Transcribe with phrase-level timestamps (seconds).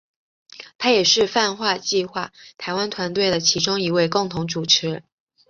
[0.79, 5.03] 他也是泛星计画台湾团队的其中一位共同主持人。